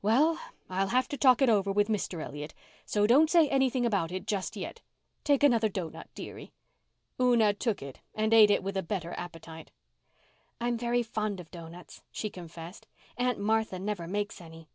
[0.00, 0.40] "Well,
[0.70, 2.24] I'll have to talk it over with Mr.
[2.24, 2.54] Elliott.
[2.86, 4.80] So don't say anything about it just yet.
[5.24, 6.54] Take another doughnut, dearie."
[7.20, 9.72] Una took it and ate it with a better appetite.
[10.58, 12.86] "I'm very fond of doughnuts," she confessed
[13.18, 14.70] "Aunt Martha never makes any.